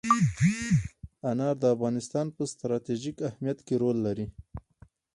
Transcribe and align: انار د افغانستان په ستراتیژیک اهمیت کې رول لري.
انار 1.29 1.55
د 1.59 1.63
افغانستان 1.75 2.25
په 2.35 2.41
ستراتیژیک 2.51 3.17
اهمیت 3.29 3.59
کې 3.67 3.75
رول 3.81 3.97
لري. 4.07 4.25